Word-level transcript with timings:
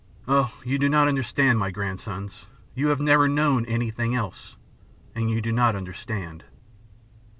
"Oh, 0.27 0.59
you 0.65 0.79
do 0.79 0.89
not 0.89 1.07
understand, 1.07 1.59
my 1.59 1.69
grandsons. 1.69 2.47
You 2.73 2.87
have 2.87 2.99
never 2.99 3.27
known 3.27 3.67
anything 3.67 4.15
else, 4.15 4.57
and 5.13 5.29
you 5.29 5.41
do 5.43 5.51
not 5.51 5.75
understand. 5.75 6.43